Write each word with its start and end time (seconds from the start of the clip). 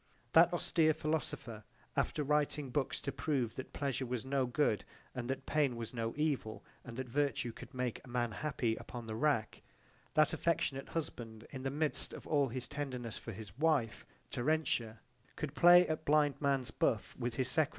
That 0.31 0.51
austere 0.51 0.95
philosopher, 0.95 1.63
afler 1.95 2.27
writing 2.27 2.71
books 2.71 2.99
to 3.01 3.11
prove 3.11 3.53
that 3.53 3.71
pleasure 3.71 4.07
was 4.07 4.25
no 4.25 4.47
good 4.47 4.83
and 5.13 5.29
that 5.29 5.45
pain 5.45 5.75
was 5.75 5.93
no 5.93 6.15
evil 6.17 6.65
and 6.83 6.97
that 6.97 7.07
virtue 7.07 7.51
could 7.51 7.71
make 7.71 8.01
a 8.03 8.07
man 8.09 8.31
happy 8.31 8.75
upon 8.77 9.05
the 9.05 9.13
rack, 9.13 9.61
that 10.15 10.33
affectionate 10.33 10.89
husband, 10.89 11.45
in 11.51 11.61
the 11.61 11.69
midst 11.69 12.13
of 12.15 12.25
all 12.25 12.47
his 12.47 12.67
tenderness 12.67 13.19
for 13.19 13.31
his 13.31 13.55
wife 13.59 14.03
Terentia, 14.31 15.01
could 15.35 15.53
play 15.53 15.87
at 15.87 16.03
blind 16.03 16.41
man' 16.41 16.63
sbuff 16.63 17.15
with 17.15 17.35
his 17.35 17.47
secretary 17.47 17.69
(i. 17.69 17.69